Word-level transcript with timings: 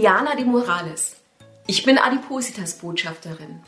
Diana 0.00 0.34
de 0.34 0.46
Morales. 0.46 1.16
Ich 1.66 1.82
bin 1.82 1.98
Adipositas-Botschafterin. 1.98 3.60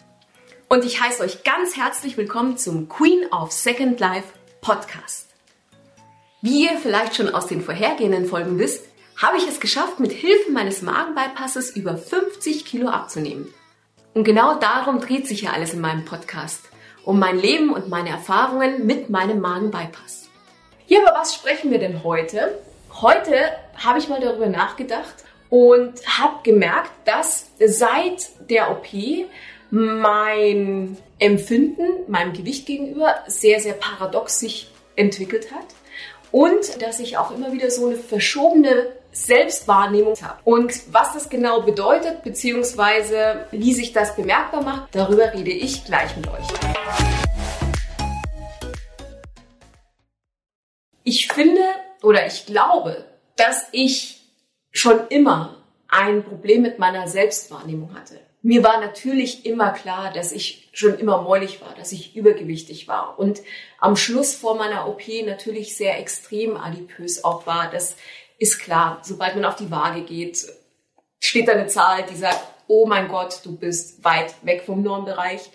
Und 0.70 0.82
ich 0.82 0.98
heiße 0.98 1.22
euch 1.22 1.45
ganz 1.45 1.77
herzlich 1.77 2.16
willkommen 2.16 2.56
zum 2.56 2.88
Queen 2.88 3.27
of 3.30 3.52
Second 3.52 4.00
Life 4.00 4.29
Podcast. 4.62 5.29
Wie 6.41 6.64
ihr 6.64 6.79
vielleicht 6.79 7.16
schon 7.16 7.34
aus 7.34 7.48
den 7.48 7.60
vorhergehenden 7.60 8.24
Folgen 8.24 8.59
wisst, 8.59 8.87
habe 9.20 9.37
ich 9.37 9.46
es 9.46 9.60
geschafft, 9.60 10.00
mit 10.00 10.10
Hilfe 10.10 10.50
meines 10.52 10.80
Magenbypasses 10.80 11.77
über 11.77 11.98
50 11.98 12.64
Kilo 12.64 12.88
abzunehmen. 12.88 13.52
Und 14.14 14.24
genau 14.24 14.55
darum 14.55 15.01
dreht 15.01 15.28
sich 15.28 15.42
ja 15.42 15.51
alles 15.52 15.74
in 15.74 15.83
meinem 15.83 16.06
Podcast. 16.06 16.62
Um 17.05 17.19
mein 17.19 17.38
Leben 17.38 17.74
und 17.74 17.91
meine 17.91 18.09
Erfahrungen 18.09 18.87
mit 18.87 19.10
meinem 19.10 19.42
Magenbypass. 19.42 20.30
Ja, 20.87 21.02
über 21.02 21.12
was 21.12 21.34
sprechen 21.34 21.70
wir 21.70 21.78
denn 21.78 22.02
heute? 22.02 22.59
Heute 23.02 23.52
habe 23.77 23.98
ich 23.98 24.09
mal 24.09 24.23
darüber 24.23 24.46
nachgedacht 24.46 25.27
und 25.52 26.01
habe 26.06 26.37
gemerkt, 26.45 26.91
dass 27.05 27.51
seit 27.62 28.30
der 28.48 28.70
OP 28.70 28.87
mein 29.69 30.97
Empfinden 31.19 32.10
meinem 32.10 32.33
Gewicht 32.33 32.65
gegenüber 32.65 33.16
sehr, 33.27 33.60
sehr 33.60 33.74
paradox 33.74 34.41
sich 34.41 34.70
entwickelt 34.96 35.52
hat 35.52 35.66
und 36.30 36.80
dass 36.80 37.01
ich 37.01 37.19
auch 37.19 37.33
immer 37.33 37.52
wieder 37.52 37.70
so 37.70 37.87
eine 37.87 37.96
verschobene 37.96 38.93
Selbstwahrnehmung 39.12 40.15
habe. 40.23 40.38
Und 40.45 40.73
was 40.91 41.12
das 41.12 41.29
genau 41.29 41.60
bedeutet, 41.60 42.23
beziehungsweise 42.23 43.45
wie 43.51 43.74
sich 43.74 43.93
das 43.93 44.16
bemerkbar 44.16 44.62
macht, 44.62 44.95
darüber 44.95 45.34
rede 45.34 45.51
ich 45.51 45.84
gleich 45.84 46.16
mit 46.16 46.29
euch. 46.29 46.46
Ich 51.05 51.29
finde 51.29 51.60
oder 52.02 52.24
ich 52.27 52.46
glaube, 52.46 53.05
dass 53.37 53.66
ich 53.73 54.21
schon 54.73 55.06
immer 55.09 55.62
ein 55.88 56.24
Problem 56.24 56.62
mit 56.62 56.78
meiner 56.78 57.06
Selbstwahrnehmung 57.06 57.95
hatte. 57.95 58.18
Mir 58.45 58.65
war 58.65 58.80
natürlich 58.80 59.46
immer 59.46 59.70
klar, 59.70 60.12
dass 60.12 60.32
ich 60.32 60.68
schon 60.73 60.98
immer 60.98 61.23
mollig 61.23 61.60
war, 61.60 61.74
dass 61.76 61.92
ich 61.92 62.16
übergewichtig 62.16 62.88
war 62.88 63.18
und 63.18 63.40
am 63.79 63.95
Schluss 63.95 64.34
vor 64.34 64.56
meiner 64.56 64.88
OP 64.88 65.03
natürlich 65.25 65.76
sehr 65.76 66.00
extrem 66.00 66.56
adipös 66.56 67.22
auch 67.22 67.47
war. 67.47 67.70
Das 67.70 67.97
ist 68.38 68.59
klar. 68.59 69.00
Sobald 69.04 69.37
man 69.37 69.44
auf 69.44 69.54
die 69.54 69.70
Waage 69.70 70.03
geht, 70.03 70.44
steht 71.20 71.47
da 71.47 71.53
eine 71.53 71.69
Zahl, 71.69 72.04
die 72.10 72.16
sagt, 72.16 72.41
oh 72.66 72.86
mein 72.86 73.06
Gott, 73.06 73.41
du 73.44 73.56
bist 73.56 74.03
weit 74.03 74.34
weg 74.42 74.64
vom 74.66 74.82
Normbereich. 74.82 75.50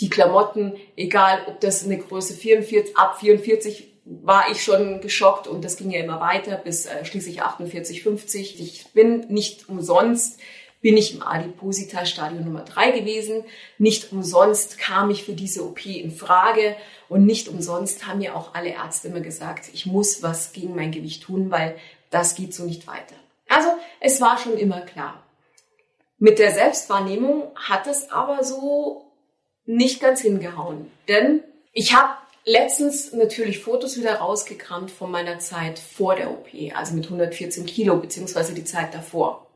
Die 0.00 0.08
Klamotten, 0.08 0.76
egal 0.96 1.42
ob 1.46 1.60
das 1.60 1.84
eine 1.84 1.98
Größe 1.98 2.32
44, 2.32 2.96
ab 2.96 3.20
44 3.20 3.89
war 4.04 4.50
ich 4.50 4.62
schon 4.62 5.00
geschockt 5.00 5.46
und 5.46 5.64
das 5.64 5.76
ging 5.76 5.90
ja 5.90 6.00
immer 6.00 6.20
weiter 6.20 6.56
bis 6.56 6.86
äh, 6.86 7.04
schließlich 7.04 7.42
48, 7.42 8.02
50. 8.02 8.60
Ich 8.60 8.92
bin 8.92 9.26
nicht 9.28 9.68
umsonst 9.68 10.40
bin 10.80 10.96
ich 10.96 11.14
im 11.14 11.22
Adipositas-Stadium 11.22 12.44
Nummer 12.44 12.62
3 12.62 12.92
gewesen. 12.92 13.44
Nicht 13.78 14.12
umsonst 14.12 14.78
kam 14.78 15.10
ich 15.10 15.24
für 15.24 15.34
diese 15.34 15.64
OP 15.64 15.84
in 15.84 16.10
Frage 16.10 16.76
und 17.08 17.26
nicht 17.26 17.48
umsonst 17.48 18.06
haben 18.06 18.18
mir 18.18 18.34
auch 18.34 18.54
alle 18.54 18.70
Ärzte 18.70 19.08
immer 19.08 19.20
gesagt, 19.20 19.68
ich 19.72 19.86
muss 19.86 20.22
was 20.22 20.52
gegen 20.52 20.74
mein 20.74 20.92
Gewicht 20.92 21.22
tun, 21.22 21.50
weil 21.50 21.76
das 22.10 22.34
geht 22.34 22.54
so 22.54 22.64
nicht 22.64 22.86
weiter. 22.86 23.14
Also 23.48 23.68
es 24.00 24.20
war 24.20 24.38
schon 24.38 24.56
immer 24.56 24.80
klar. 24.80 25.22
Mit 26.18 26.38
der 26.38 26.52
Selbstwahrnehmung 26.52 27.50
hat 27.54 27.86
es 27.86 28.10
aber 28.10 28.42
so 28.44 29.10
nicht 29.64 30.00
ganz 30.00 30.20
hingehauen, 30.20 30.90
denn 31.08 31.42
ich 31.72 31.94
habe 31.94 32.14
letztens 32.44 33.12
natürlich 33.12 33.60
Fotos 33.60 33.96
wieder 33.96 34.14
rausgekramt 34.14 34.90
von 34.90 35.10
meiner 35.10 35.38
Zeit 35.38 35.78
vor 35.78 36.16
der 36.16 36.30
OP, 36.30 36.48
also 36.74 36.94
mit 36.94 37.04
114 37.04 37.66
Kilo, 37.66 37.96
beziehungsweise 37.96 38.54
die 38.54 38.64
Zeit 38.64 38.94
davor. 38.94 39.46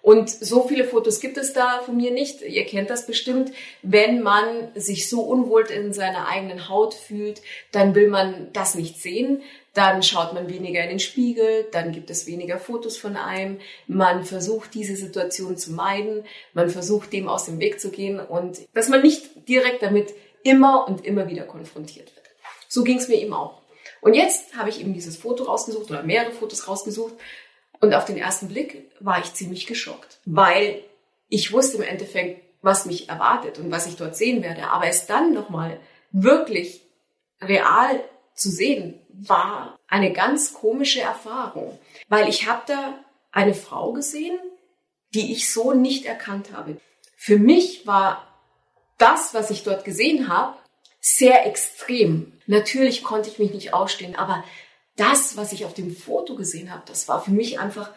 Und 0.00 0.30
so 0.30 0.66
viele 0.66 0.84
Fotos 0.84 1.20
gibt 1.20 1.36
es 1.36 1.52
da 1.52 1.80
von 1.84 1.96
mir 1.96 2.10
nicht. 2.10 2.40
Ihr 2.40 2.64
kennt 2.64 2.88
das 2.88 3.06
bestimmt. 3.06 3.52
Wenn 3.82 4.22
man 4.22 4.68
sich 4.74 5.08
so 5.08 5.20
unwohl 5.20 5.64
in 5.64 5.92
seiner 5.92 6.28
eigenen 6.28 6.68
Haut 6.68 6.94
fühlt, 6.94 7.42
dann 7.72 7.94
will 7.94 8.08
man 8.08 8.48
das 8.52 8.74
nicht 8.74 9.02
sehen. 9.02 9.42
Dann 9.74 10.02
schaut 10.02 10.32
man 10.32 10.48
weniger 10.48 10.82
in 10.82 10.88
den 10.88 10.98
Spiegel, 10.98 11.66
dann 11.72 11.92
gibt 11.92 12.10
es 12.10 12.26
weniger 12.26 12.58
Fotos 12.58 12.96
von 12.96 13.16
einem. 13.16 13.58
Man 13.86 14.24
versucht, 14.24 14.74
diese 14.74 14.96
Situation 14.96 15.56
zu 15.56 15.72
meiden. 15.72 16.24
Man 16.54 16.70
versucht, 16.70 17.12
dem 17.12 17.28
aus 17.28 17.44
dem 17.44 17.60
Weg 17.60 17.80
zu 17.80 17.90
gehen 17.90 18.18
und 18.18 18.60
dass 18.74 18.88
man 18.88 19.02
nicht 19.02 19.48
direkt 19.48 19.82
damit 19.82 20.14
immer 20.42 20.88
und 20.88 21.04
immer 21.04 21.28
wieder 21.28 21.42
konfrontiert 21.42 22.14
wird. 22.14 22.17
So 22.68 22.84
ging 22.84 22.98
es 22.98 23.08
mir 23.08 23.16
eben 23.16 23.32
auch. 23.32 23.62
Und 24.00 24.14
jetzt 24.14 24.56
habe 24.56 24.68
ich 24.68 24.80
eben 24.80 24.94
dieses 24.94 25.16
Foto 25.16 25.44
rausgesucht 25.44 25.90
oder 25.90 26.02
mehrere 26.02 26.32
Fotos 26.32 26.68
rausgesucht. 26.68 27.14
Und 27.80 27.94
auf 27.94 28.04
den 28.04 28.18
ersten 28.18 28.48
Blick 28.48 28.90
war 29.00 29.18
ich 29.20 29.34
ziemlich 29.34 29.66
geschockt, 29.66 30.20
weil 30.24 30.82
ich 31.28 31.52
wusste 31.52 31.78
im 31.78 31.82
Endeffekt, 31.82 32.44
was 32.60 32.86
mich 32.86 33.08
erwartet 33.08 33.58
und 33.58 33.70
was 33.70 33.86
ich 33.86 33.96
dort 33.96 34.16
sehen 34.16 34.42
werde. 34.42 34.68
Aber 34.68 34.86
es 34.86 35.06
dann 35.06 35.32
nochmal 35.32 35.80
wirklich 36.10 36.82
real 37.40 38.02
zu 38.34 38.50
sehen, 38.50 39.00
war 39.08 39.78
eine 39.88 40.12
ganz 40.12 40.54
komische 40.54 41.00
Erfahrung, 41.00 41.78
weil 42.08 42.28
ich 42.28 42.48
habe 42.48 42.62
da 42.66 42.94
eine 43.32 43.54
Frau 43.54 43.92
gesehen, 43.92 44.38
die 45.14 45.32
ich 45.32 45.52
so 45.52 45.72
nicht 45.72 46.04
erkannt 46.04 46.52
habe. 46.52 46.80
Für 47.16 47.38
mich 47.38 47.86
war 47.86 48.26
das, 48.98 49.34
was 49.34 49.50
ich 49.50 49.64
dort 49.64 49.84
gesehen 49.84 50.28
habe, 50.28 50.56
sehr 51.16 51.46
extrem. 51.46 52.32
Natürlich 52.46 53.02
konnte 53.02 53.28
ich 53.28 53.38
mich 53.38 53.52
nicht 53.52 53.74
ausstehen, 53.74 54.16
aber 54.16 54.44
das, 54.96 55.36
was 55.36 55.52
ich 55.52 55.64
auf 55.64 55.74
dem 55.74 55.94
Foto 55.94 56.34
gesehen 56.34 56.72
habe, 56.72 56.82
das 56.86 57.08
war 57.08 57.22
für 57.22 57.30
mich 57.30 57.60
einfach 57.60 57.92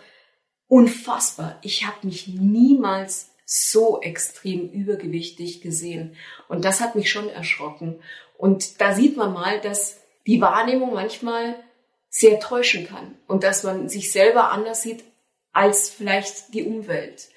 unfassbar. 0.68 1.60
Ich 1.62 1.86
habe 1.86 2.08
mich 2.08 2.28
niemals 2.28 3.32
so 3.46 4.02
extrem 4.02 4.70
übergewichtig 4.70 5.62
gesehen. 5.62 6.16
Und 6.48 6.64
das 6.64 6.80
hat 6.80 6.96
mich 6.96 7.10
schon 7.10 7.28
erschrocken. 7.30 8.02
Und 8.38 8.80
da 8.80 8.96
sieht 8.96 9.18
man 9.18 9.34
mal, 9.34 9.60
dass 9.60 10.00
die 10.26 10.40
Wahrnehmung 10.40 10.94
manchmal 10.94 11.56
sehr 12.08 12.40
täuschen 12.40 12.88
kann 12.88 13.18
und 13.28 13.44
dass 13.44 13.64
man 13.64 13.90
sich 13.90 14.12
selber 14.12 14.52
anders 14.52 14.84
sieht 14.84 15.04
als 15.52 15.90
vielleicht 15.90 16.54
die 16.54 16.64
Umwelt. 16.64 17.28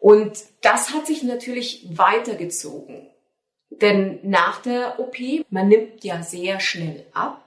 Und 0.00 0.38
das 0.60 0.92
hat 0.92 1.06
sich 1.06 1.22
natürlich 1.22 1.86
weitergezogen. 1.96 3.08
Denn 3.70 4.18
nach 4.22 4.62
der 4.62 4.98
OP, 4.98 5.16
man 5.50 5.68
nimmt 5.68 6.04
ja 6.04 6.22
sehr 6.22 6.60
schnell 6.60 7.04
ab. 7.12 7.44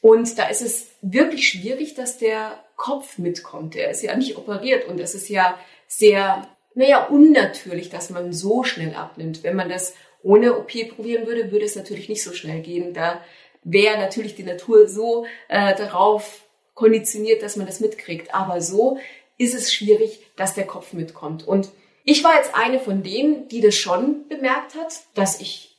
Und 0.00 0.38
da 0.38 0.48
ist 0.48 0.62
es 0.62 0.90
wirklich 1.00 1.48
schwierig, 1.48 1.94
dass 1.94 2.18
der 2.18 2.62
Kopf 2.76 3.18
mitkommt. 3.18 3.74
Er 3.74 3.90
ist 3.90 4.02
ja 4.02 4.14
nicht 4.16 4.36
operiert 4.36 4.86
und 4.86 5.00
es 5.00 5.14
ist 5.14 5.28
ja 5.28 5.58
sehr, 5.86 6.46
naja, 6.74 7.06
unnatürlich, 7.06 7.88
dass 7.88 8.10
man 8.10 8.32
so 8.32 8.64
schnell 8.64 8.94
abnimmt. 8.94 9.42
Wenn 9.42 9.56
man 9.56 9.68
das 9.68 9.94
ohne 10.22 10.58
OP 10.58 10.72
probieren 10.94 11.26
würde, 11.26 11.50
würde 11.50 11.64
es 11.64 11.76
natürlich 11.76 12.08
nicht 12.08 12.22
so 12.22 12.32
schnell 12.32 12.60
gehen. 12.60 12.94
Da 12.94 13.20
wäre 13.62 13.98
natürlich 13.98 14.34
die 14.34 14.42
Natur 14.42 14.88
so 14.88 15.26
äh, 15.48 15.74
darauf 15.74 16.42
konditioniert, 16.74 17.42
dass 17.42 17.56
man 17.56 17.66
das 17.66 17.80
mitkriegt. 17.80 18.34
Aber 18.34 18.60
so 18.60 18.98
ist 19.38 19.54
es 19.54 19.72
schwierig, 19.72 20.20
dass 20.36 20.54
der 20.54 20.66
Kopf 20.66 20.92
mitkommt. 20.92 21.46
Und 21.46 21.70
ich 22.04 22.22
war 22.22 22.36
jetzt 22.36 22.54
eine 22.54 22.78
von 22.78 23.02
denen, 23.02 23.48
die 23.48 23.60
das 23.60 23.74
schon 23.74 24.28
bemerkt 24.28 24.74
hat, 24.74 25.00
dass 25.14 25.40
ich 25.40 25.76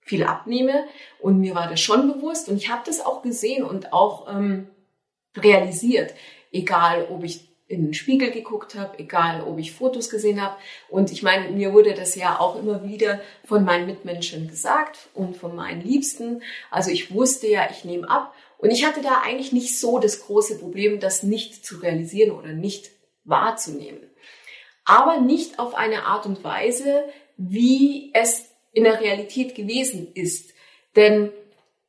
viel 0.00 0.24
abnehme 0.24 0.84
und 1.20 1.38
mir 1.38 1.54
war 1.54 1.68
das 1.68 1.80
schon 1.80 2.12
bewusst 2.12 2.48
und 2.48 2.56
ich 2.56 2.68
habe 2.68 2.82
das 2.84 3.04
auch 3.04 3.22
gesehen 3.22 3.62
und 3.62 3.92
auch 3.92 4.26
ähm, 4.28 4.68
realisiert, 5.36 6.14
egal 6.50 7.06
ob 7.10 7.22
ich 7.22 7.46
in 7.68 7.84
den 7.84 7.94
Spiegel 7.94 8.30
geguckt 8.30 8.74
habe, 8.74 8.98
egal 8.98 9.42
ob 9.42 9.58
ich 9.58 9.72
Fotos 9.72 10.08
gesehen 10.08 10.42
habe. 10.42 10.56
Und 10.88 11.12
ich 11.12 11.22
meine, 11.22 11.50
mir 11.50 11.74
wurde 11.74 11.92
das 11.92 12.14
ja 12.14 12.40
auch 12.40 12.56
immer 12.56 12.82
wieder 12.88 13.20
von 13.44 13.62
meinen 13.62 13.84
Mitmenschen 13.84 14.48
gesagt 14.48 15.10
und 15.12 15.36
von 15.36 15.54
meinen 15.54 15.82
Liebsten. 15.82 16.42
Also 16.70 16.90
ich 16.90 17.12
wusste 17.12 17.46
ja, 17.46 17.68
ich 17.70 17.84
nehme 17.84 18.08
ab. 18.08 18.34
Und 18.56 18.70
ich 18.70 18.86
hatte 18.86 19.02
da 19.02 19.20
eigentlich 19.22 19.52
nicht 19.52 19.78
so 19.78 19.98
das 19.98 20.22
große 20.22 20.58
Problem, 20.58 20.98
das 20.98 21.22
nicht 21.22 21.64
zu 21.64 21.76
realisieren 21.76 22.30
oder 22.30 22.54
nicht 22.54 22.90
wahrzunehmen 23.24 24.07
aber 24.88 25.20
nicht 25.20 25.58
auf 25.58 25.74
eine 25.74 26.06
Art 26.06 26.24
und 26.26 26.42
Weise, 26.42 27.04
wie 27.36 28.10
es 28.14 28.46
in 28.72 28.84
der 28.84 29.00
Realität 29.00 29.54
gewesen 29.54 30.10
ist. 30.14 30.54
Denn 30.96 31.30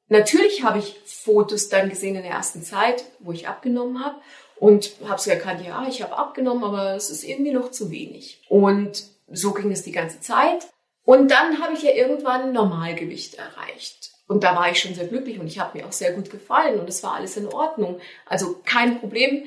natürlich 0.10 0.64
habe 0.64 0.80
ich 0.80 1.00
Fotos 1.06 1.70
dann 1.70 1.90
gesehen 1.90 2.16
in 2.16 2.24
der 2.24 2.34
ersten 2.34 2.62
Zeit, 2.62 3.06
wo 3.20 3.32
ich 3.32 3.48
abgenommen 3.48 4.04
habe 4.04 4.20
und 4.58 4.92
habe 5.08 5.22
so 5.22 5.32
erkannt, 5.32 5.66
ja, 5.66 5.88
ich 5.88 6.02
habe 6.02 6.18
abgenommen, 6.18 6.64
aber 6.66 6.96
es 6.96 7.10
ist 7.10 7.24
irgendwie 7.24 7.54
noch 7.54 7.72
zu 7.72 7.90
wenig. 7.90 8.42
Und 8.50 9.06
so 9.32 9.54
ging 9.54 9.72
es 9.72 9.84
die 9.84 9.94
ganze 9.94 10.20
Zeit. 10.20 10.68
Und 11.06 11.32
dann 11.32 11.62
habe 11.62 11.74
ich 11.74 11.84
ja 11.84 11.92
irgendwann 11.92 12.52
Normalgewicht 12.52 13.36
erreicht. 13.36 14.12
Und 14.28 14.44
da 14.44 14.56
war 14.58 14.70
ich 14.70 14.80
schon 14.80 14.94
sehr 14.94 15.08
glücklich 15.08 15.40
und 15.40 15.48
ich 15.48 15.58
habe 15.58 15.78
mir 15.78 15.88
auch 15.88 15.94
sehr 15.94 16.12
gut 16.12 16.30
gefallen 16.30 16.80
und 16.80 16.90
es 16.90 17.02
war 17.02 17.16
alles 17.16 17.38
in 17.38 17.48
Ordnung. 17.48 18.00
Also 18.26 18.62
kein 18.66 19.00
Problem. 19.00 19.46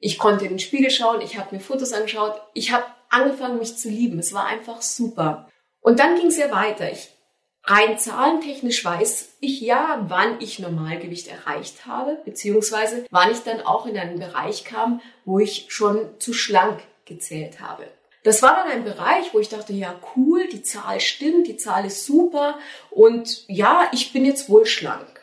Ich 0.00 0.18
konnte 0.18 0.44
in 0.44 0.52
den 0.52 0.58
Spiegel 0.58 0.90
schauen, 0.90 1.20
ich 1.20 1.38
habe 1.38 1.54
mir 1.54 1.60
Fotos 1.60 1.92
angeschaut, 1.92 2.40
ich 2.54 2.72
habe 2.72 2.86
angefangen, 3.10 3.58
mich 3.58 3.76
zu 3.76 3.88
lieben. 3.88 4.18
Es 4.18 4.32
war 4.32 4.46
einfach 4.46 4.82
super. 4.82 5.48
Und 5.80 5.98
dann 5.98 6.16
ging 6.16 6.28
es 6.28 6.38
ja 6.38 6.50
weiter. 6.50 6.90
Ich, 6.90 7.10
rein 7.64 7.98
zahlentechnisch 7.98 8.84
weiß 8.84 9.36
ich 9.40 9.60
ja, 9.60 10.04
wann 10.08 10.40
ich 10.40 10.58
Normalgewicht 10.58 11.28
erreicht 11.28 11.86
habe, 11.86 12.18
beziehungsweise 12.24 13.04
wann 13.10 13.30
ich 13.30 13.40
dann 13.40 13.60
auch 13.60 13.86
in 13.86 13.98
einen 13.98 14.18
Bereich 14.18 14.64
kam, 14.64 15.00
wo 15.24 15.38
ich 15.38 15.66
schon 15.68 16.18
zu 16.18 16.32
schlank 16.32 16.80
gezählt 17.04 17.60
habe. 17.60 17.86
Das 18.22 18.42
war 18.42 18.54
dann 18.54 18.68
ein 18.68 18.84
Bereich, 18.84 19.32
wo 19.32 19.38
ich 19.38 19.48
dachte, 19.48 19.72
ja 19.72 19.98
cool, 20.14 20.46
die 20.48 20.62
Zahl 20.62 21.00
stimmt, 21.00 21.46
die 21.46 21.56
Zahl 21.56 21.86
ist 21.86 22.04
super 22.04 22.58
und 22.90 23.44
ja, 23.48 23.88
ich 23.92 24.12
bin 24.12 24.26
jetzt 24.26 24.50
wohl 24.50 24.66
schlank. 24.66 25.20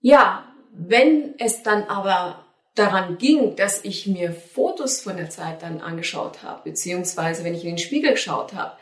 Ja, 0.00 0.44
wenn 0.72 1.38
es 1.38 1.62
dann 1.62 1.84
aber 1.84 2.46
daran 2.74 3.18
ging, 3.18 3.56
dass 3.56 3.84
ich 3.84 4.06
mir 4.06 4.32
Fotos 4.32 5.00
von 5.00 5.16
der 5.16 5.30
Zeit 5.30 5.62
dann 5.62 5.80
angeschaut 5.80 6.42
habe, 6.42 6.70
beziehungsweise 6.70 7.44
wenn 7.44 7.54
ich 7.54 7.64
in 7.64 7.70
den 7.70 7.78
Spiegel 7.78 8.12
geschaut 8.12 8.54
habe, 8.54 8.76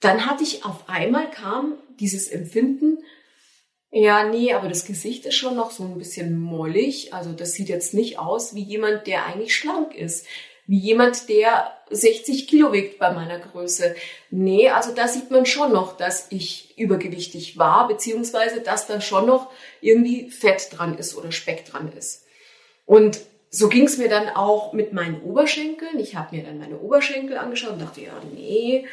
dann 0.00 0.26
hatte 0.26 0.42
ich 0.42 0.64
auf 0.64 0.88
einmal 0.88 1.30
kam 1.30 1.78
dieses 1.98 2.28
Empfinden, 2.28 2.98
ja, 3.94 4.24
nee, 4.24 4.54
aber 4.54 4.68
das 4.70 4.86
Gesicht 4.86 5.26
ist 5.26 5.34
schon 5.34 5.54
noch 5.54 5.70
so 5.70 5.84
ein 5.84 5.98
bisschen 5.98 6.40
mollig. 6.40 7.12
Also 7.12 7.32
das 7.32 7.52
sieht 7.52 7.68
jetzt 7.68 7.92
nicht 7.92 8.18
aus 8.18 8.54
wie 8.54 8.62
jemand, 8.62 9.06
der 9.06 9.26
eigentlich 9.26 9.54
schlank 9.54 9.94
ist. 9.94 10.26
Wie 10.66 10.78
jemand, 10.78 11.28
der 11.28 11.76
60 11.90 12.48
Kilo 12.48 12.72
wiegt 12.72 12.98
bei 12.98 13.12
meiner 13.12 13.38
Größe. 13.38 13.94
Nee, 14.30 14.70
also 14.70 14.94
da 14.94 15.08
sieht 15.08 15.30
man 15.30 15.44
schon 15.44 15.72
noch, 15.72 15.94
dass 15.94 16.28
ich 16.30 16.78
übergewichtig 16.78 17.58
war, 17.58 17.86
beziehungsweise 17.86 18.62
dass 18.62 18.86
da 18.86 19.02
schon 19.02 19.26
noch 19.26 19.50
irgendwie 19.82 20.30
Fett 20.30 20.68
dran 20.70 20.96
ist 20.96 21.14
oder 21.14 21.30
Speck 21.30 21.66
dran 21.66 21.92
ist. 21.92 22.21
Und 22.92 23.20
so 23.48 23.70
ging 23.70 23.86
es 23.86 23.96
mir 23.96 24.10
dann 24.10 24.28
auch 24.28 24.74
mit 24.74 24.92
meinen 24.92 25.22
Oberschenkeln. 25.22 25.98
Ich 25.98 26.14
habe 26.14 26.36
mir 26.36 26.44
dann 26.44 26.58
meine 26.58 26.78
Oberschenkel 26.78 27.38
angeschaut 27.38 27.72
und 27.72 27.80
dachte, 27.80 28.02
ja, 28.02 28.12
nee, 28.34 28.86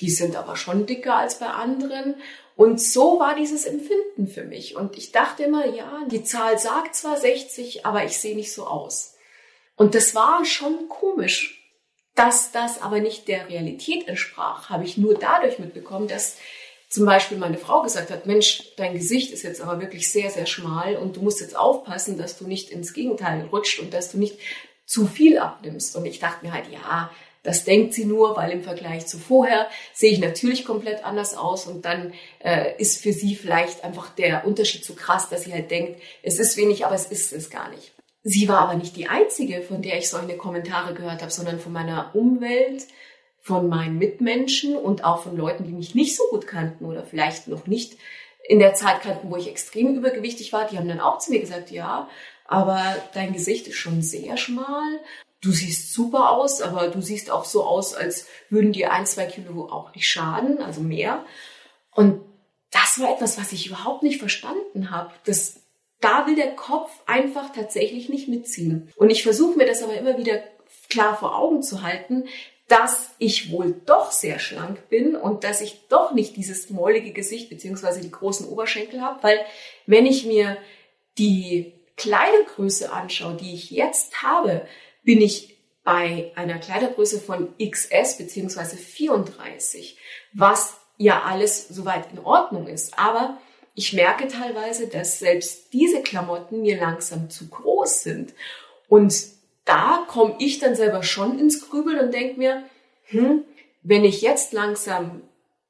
die 0.00 0.08
sind 0.08 0.36
aber 0.36 0.56
schon 0.56 0.86
dicker 0.86 1.16
als 1.16 1.38
bei 1.38 1.48
anderen. 1.48 2.14
Und 2.56 2.80
so 2.80 3.20
war 3.20 3.34
dieses 3.36 3.66
Empfinden 3.66 4.26
für 4.26 4.44
mich. 4.44 4.74
Und 4.74 4.96
ich 4.96 5.12
dachte 5.12 5.42
immer, 5.42 5.66
ja, 5.66 6.00
die 6.10 6.24
Zahl 6.24 6.58
sagt 6.58 6.96
zwar 6.96 7.18
60, 7.18 7.84
aber 7.84 8.06
ich 8.06 8.16
sehe 8.16 8.34
nicht 8.36 8.54
so 8.54 8.66
aus. 8.66 9.16
Und 9.76 9.94
das 9.94 10.14
war 10.14 10.46
schon 10.46 10.88
komisch. 10.88 11.62
Dass 12.14 12.52
das 12.52 12.80
aber 12.80 13.00
nicht 13.00 13.28
der 13.28 13.50
Realität 13.50 14.08
entsprach, 14.08 14.70
habe 14.70 14.84
ich 14.84 14.96
nur 14.96 15.18
dadurch 15.18 15.58
mitbekommen, 15.58 16.08
dass 16.08 16.38
zum 16.92 17.06
Beispiel 17.06 17.38
meine 17.38 17.56
Frau 17.56 17.80
gesagt 17.80 18.10
hat, 18.10 18.26
Mensch, 18.26 18.64
dein 18.76 18.92
Gesicht 18.92 19.32
ist 19.32 19.44
jetzt 19.44 19.62
aber 19.62 19.80
wirklich 19.80 20.12
sehr, 20.12 20.28
sehr 20.28 20.44
schmal 20.44 20.96
und 20.96 21.16
du 21.16 21.22
musst 21.22 21.40
jetzt 21.40 21.56
aufpassen, 21.56 22.18
dass 22.18 22.36
du 22.36 22.46
nicht 22.46 22.68
ins 22.68 22.92
Gegenteil 22.92 23.48
rutscht 23.50 23.80
und 23.80 23.94
dass 23.94 24.12
du 24.12 24.18
nicht 24.18 24.38
zu 24.84 25.06
viel 25.06 25.38
abnimmst. 25.38 25.96
Und 25.96 26.04
ich 26.04 26.18
dachte 26.18 26.44
mir 26.44 26.52
halt, 26.52 26.66
ja, 26.70 27.10
das 27.44 27.64
denkt 27.64 27.94
sie 27.94 28.04
nur, 28.04 28.36
weil 28.36 28.50
im 28.50 28.62
Vergleich 28.62 29.06
zu 29.06 29.18
vorher 29.18 29.68
sehe 29.94 30.12
ich 30.12 30.18
natürlich 30.18 30.66
komplett 30.66 31.02
anders 31.02 31.34
aus 31.34 31.66
und 31.66 31.86
dann 31.86 32.12
äh, 32.44 32.76
ist 32.76 33.02
für 33.02 33.14
sie 33.14 33.36
vielleicht 33.36 33.84
einfach 33.84 34.10
der 34.10 34.46
Unterschied 34.46 34.84
zu 34.84 34.94
krass, 34.94 35.30
dass 35.30 35.44
sie 35.44 35.52
halt 35.54 35.70
denkt, 35.70 35.98
es 36.22 36.38
ist 36.38 36.58
wenig, 36.58 36.84
aber 36.84 36.94
es 36.94 37.06
ist 37.06 37.32
es 37.32 37.48
gar 37.48 37.70
nicht. 37.70 37.92
Sie 38.22 38.50
war 38.50 38.58
aber 38.58 38.74
nicht 38.74 38.96
die 38.96 39.08
einzige, 39.08 39.62
von 39.62 39.80
der 39.80 39.96
ich 39.96 40.10
solche 40.10 40.36
Kommentare 40.36 40.92
gehört 40.92 41.22
habe, 41.22 41.32
sondern 41.32 41.58
von 41.58 41.72
meiner 41.72 42.14
Umwelt, 42.14 42.84
von 43.42 43.68
meinen 43.68 43.98
Mitmenschen 43.98 44.76
und 44.76 45.04
auch 45.04 45.22
von 45.22 45.36
Leuten, 45.36 45.64
die 45.64 45.72
mich 45.72 45.94
nicht 45.94 46.16
so 46.16 46.22
gut 46.30 46.46
kannten 46.46 46.86
oder 46.86 47.02
vielleicht 47.02 47.48
noch 47.48 47.66
nicht 47.66 47.98
in 48.48 48.58
der 48.58 48.74
Zeit 48.74 49.02
kannten, 49.02 49.30
wo 49.30 49.36
ich 49.36 49.48
extrem 49.48 49.94
übergewichtig 49.94 50.52
war. 50.52 50.66
Die 50.66 50.78
haben 50.78 50.88
dann 50.88 51.00
auch 51.00 51.18
zu 51.18 51.30
mir 51.30 51.40
gesagt, 51.40 51.70
ja, 51.70 52.08
aber 52.46 52.96
dein 53.14 53.32
Gesicht 53.32 53.66
ist 53.68 53.76
schon 53.76 54.00
sehr 54.02 54.36
schmal 54.36 55.00
du 55.42 55.50
siehst 55.50 55.92
super 55.92 56.30
aus, 56.30 56.62
aber 56.62 56.88
du 56.88 57.02
siehst 57.02 57.30
auch 57.30 57.44
so 57.44 57.64
aus, 57.64 57.94
als 57.94 58.26
würden 58.48 58.72
dir 58.72 58.92
ein, 58.92 59.04
zwei 59.04 59.26
Kilo 59.26 59.66
auch 59.66 59.94
nicht 59.94 60.08
schaden, 60.08 60.62
also 60.62 60.80
mehr. 60.80 61.24
Und 61.94 62.22
das 62.70 63.00
war 63.00 63.12
etwas, 63.12 63.38
was 63.38 63.52
ich 63.52 63.66
überhaupt 63.66 64.02
nicht 64.02 64.18
verstanden 64.18 64.90
habe. 64.90 65.12
Da 66.00 66.26
will 66.26 66.36
der 66.36 66.56
Kopf 66.56 66.90
einfach 67.06 67.52
tatsächlich 67.52 68.08
nicht 68.08 68.28
mitziehen. 68.28 68.90
Und 68.96 69.10
ich 69.10 69.22
versuche 69.22 69.58
mir 69.58 69.66
das 69.66 69.82
aber 69.82 69.94
immer 69.94 70.16
wieder 70.16 70.42
klar 70.88 71.16
vor 71.16 71.36
Augen 71.36 71.62
zu 71.62 71.82
halten, 71.82 72.24
dass 72.72 73.10
ich 73.18 73.52
wohl 73.52 73.82
doch 73.84 74.12
sehr 74.12 74.38
schlank 74.38 74.88
bin 74.88 75.14
und 75.14 75.44
dass 75.44 75.60
ich 75.60 75.88
doch 75.90 76.12
nicht 76.12 76.38
dieses 76.38 76.70
mollige 76.70 77.12
Gesicht 77.12 77.50
beziehungsweise 77.50 78.00
die 78.00 78.10
großen 78.10 78.48
Oberschenkel 78.48 79.02
habe, 79.02 79.22
weil 79.22 79.40
wenn 79.84 80.06
ich 80.06 80.24
mir 80.24 80.56
die 81.18 81.74
Kleidergröße 81.98 82.90
anschaue, 82.90 83.34
die 83.34 83.52
ich 83.52 83.70
jetzt 83.70 84.22
habe, 84.22 84.66
bin 85.04 85.20
ich 85.20 85.58
bei 85.84 86.32
einer 86.34 86.58
Kleidergröße 86.58 87.20
von 87.20 87.52
XS 87.58 88.16
beziehungsweise 88.16 88.78
34, 88.78 89.98
was 90.32 90.78
ja 90.96 91.24
alles 91.24 91.68
soweit 91.68 92.10
in 92.10 92.20
Ordnung 92.20 92.68
ist. 92.68 92.98
Aber 92.98 93.36
ich 93.74 93.92
merke 93.92 94.28
teilweise, 94.28 94.88
dass 94.88 95.18
selbst 95.18 95.74
diese 95.74 96.00
Klamotten 96.00 96.62
mir 96.62 96.80
langsam 96.80 97.28
zu 97.28 97.50
groß 97.50 98.02
sind. 98.02 98.32
Und 98.88 99.12
da 99.64 100.04
komme 100.08 100.36
ich 100.38 100.58
dann 100.58 100.74
selber 100.74 101.02
schon 101.02 101.38
ins 101.38 101.68
Grübeln 101.68 101.98
und 101.98 102.14
denke 102.14 102.38
mir, 102.38 102.64
hm, 103.04 103.44
wenn 103.82 104.04
ich 104.04 104.22
jetzt 104.22 104.52
langsam 104.52 105.22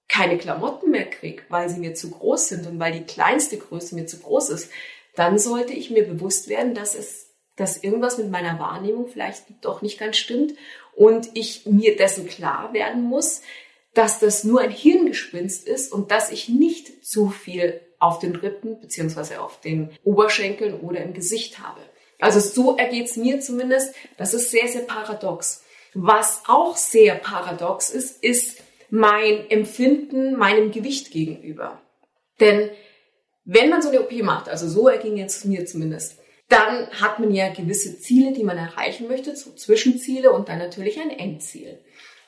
keine 0.08 0.36
Klamotten 0.36 0.90
mehr 0.90 1.08
kriege, 1.08 1.42
weil 1.48 1.68
sie 1.68 1.80
mir 1.80 1.94
zu 1.94 2.10
groß 2.10 2.48
sind 2.48 2.66
und 2.66 2.78
weil 2.78 2.92
die 2.92 3.04
kleinste 3.04 3.56
Größe 3.56 3.94
mir 3.94 4.06
zu 4.06 4.18
groß 4.18 4.50
ist, 4.50 4.70
dann 5.14 5.38
sollte 5.38 5.72
ich 5.72 5.90
mir 5.90 6.06
bewusst 6.06 6.48
werden, 6.48 6.74
dass 6.74 6.94
es 6.94 7.32
dass 7.56 7.82
irgendwas 7.82 8.16
mit 8.16 8.30
meiner 8.30 8.58
Wahrnehmung 8.58 9.08
vielleicht 9.08 9.44
doch 9.60 9.82
nicht 9.82 9.98
ganz 9.98 10.16
stimmt 10.16 10.54
und 10.94 11.28
ich 11.34 11.66
mir 11.66 11.96
dessen 11.96 12.26
klar 12.26 12.72
werden 12.72 13.02
muss, 13.02 13.42
dass 13.94 14.20
das 14.20 14.42
nur 14.44 14.60
ein 14.60 14.70
Hirngespinst 14.70 15.68
ist 15.68 15.92
und 15.92 16.10
dass 16.10 16.30
ich 16.30 16.48
nicht 16.48 17.04
zu 17.04 17.28
viel 17.28 17.80
auf 17.98 18.18
den 18.18 18.36
Rippen 18.36 18.80
beziehungsweise 18.80 19.40
auf 19.40 19.60
den 19.60 19.90
Oberschenkeln 20.02 20.80
oder 20.80 21.00
im 21.00 21.12
Gesicht 21.12 21.58
habe. 21.58 21.80
Also 22.22 22.38
so 22.38 22.76
ergeht 22.76 23.06
es 23.06 23.16
mir 23.16 23.40
zumindest. 23.40 23.96
Das 24.16 24.32
ist 24.32 24.52
sehr, 24.52 24.68
sehr 24.68 24.82
paradox. 24.82 25.64
Was 25.92 26.42
auch 26.46 26.76
sehr 26.76 27.16
paradox 27.16 27.90
ist, 27.90 28.22
ist 28.22 28.62
mein 28.90 29.50
Empfinden 29.50 30.36
meinem 30.36 30.70
Gewicht 30.70 31.10
gegenüber. 31.10 31.82
Denn 32.38 32.70
wenn 33.44 33.70
man 33.70 33.82
so 33.82 33.88
eine 33.88 34.02
OP 34.02 34.12
macht, 34.22 34.48
also 34.48 34.68
so 34.68 34.86
erging 34.86 35.16
jetzt 35.16 35.44
mir 35.46 35.66
zumindest, 35.66 36.20
dann 36.48 36.88
hat 36.90 37.18
man 37.18 37.32
ja 37.32 37.52
gewisse 37.52 37.98
Ziele, 37.98 38.32
die 38.32 38.44
man 38.44 38.56
erreichen 38.56 39.08
möchte, 39.08 39.34
so 39.34 39.50
Zwischenziele 39.50 40.30
und 40.30 40.48
dann 40.48 40.58
natürlich 40.58 41.00
ein 41.00 41.10
Endziel. 41.10 41.80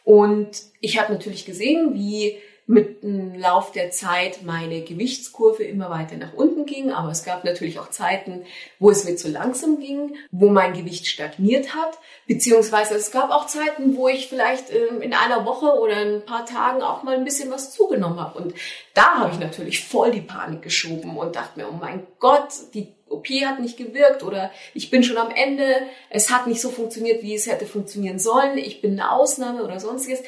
Und 0.03 0.61
ich 0.81 0.99
habe 0.99 1.13
natürlich 1.13 1.45
gesehen, 1.45 1.95
wie 1.95 2.39
mit 2.67 3.03
dem 3.03 3.35
Lauf 3.35 3.73
der 3.73 3.91
Zeit 3.91 4.43
meine 4.43 4.83
Gewichtskurve 4.83 5.65
immer 5.65 5.91
weiter 5.91 6.17
nach 6.17 6.33
unten 6.33 6.65
ging, 6.65 6.93
aber 6.93 7.11
es 7.11 7.23
gab 7.23 7.45
natürlich 7.45 7.79
auch 7.79 7.91
Zeiten, 7.91 8.45
wo 8.79 8.91
es 8.91 9.05
mir 9.05 9.17
zu 9.17 9.29
langsam 9.29 9.79
ging, 9.81 10.17
wo 10.31 10.49
mein 10.49 10.73
Gewicht 10.73 11.07
stagniert 11.07 11.75
hat, 11.75 11.99
beziehungsweise 12.27 12.95
es 12.95 13.11
gab 13.11 13.31
auch 13.31 13.47
Zeiten, 13.47 13.97
wo 13.97 14.09
ich 14.09 14.29
vielleicht 14.29 14.73
ähm, 14.73 15.03
in 15.03 15.13
einer 15.13 15.45
Woche 15.45 15.79
oder 15.79 15.97
ein 15.97 16.25
paar 16.25 16.47
Tagen 16.47 16.81
auch 16.81 17.03
mal 17.03 17.17
ein 17.17 17.25
bisschen 17.25 17.51
was 17.51 17.71
zugenommen 17.71 18.19
habe. 18.19 18.39
Und 18.39 18.55
da 18.95 19.19
habe 19.19 19.33
ich 19.33 19.39
natürlich 19.39 19.85
voll 19.85 20.11
die 20.11 20.23
Panik 20.23 20.63
geschoben 20.63 21.19
und 21.19 21.37
dachte 21.37 21.61
mir, 21.61 21.69
oh 21.69 21.79
mein 21.79 22.07
Gott, 22.19 22.49
die 22.73 22.95
OP 23.11 23.29
hat 23.45 23.61
nicht 23.61 23.77
gewirkt 23.77 24.23
oder 24.23 24.51
ich 24.73 24.91
bin 24.91 25.03
schon 25.03 25.19
am 25.19 25.31
Ende, 25.31 25.83
es 26.09 26.31
hat 26.31 26.47
nicht 26.47 26.63
so 26.63 26.71
funktioniert, 26.71 27.23
wie 27.23 27.35
es 27.35 27.47
hätte 27.47 27.67
funktionieren 27.67 28.19
sollen, 28.19 28.57
ich 28.57 28.81
bin 28.81 28.93
eine 28.93 29.11
Ausnahme 29.11 29.63
oder 29.63 29.79
sonstiges. 29.79 30.23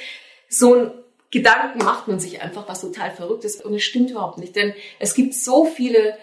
So 0.49 0.75
ein 0.75 0.91
Gedanken 1.31 1.85
macht 1.85 2.09
man 2.09 2.21
sich 2.21 2.41
einfach, 2.41 2.69
was 2.69 2.81
total 2.81 3.11
verrückt 3.11 3.45
ist 3.45 3.65
und 3.65 3.75
es 3.75 3.83
stimmt 3.83 4.11
überhaupt 4.11 4.39
nicht, 4.39 4.55
denn 4.57 4.75
es 4.99 5.15
gibt 5.15 5.35
so 5.35 5.65
viele 5.65 6.17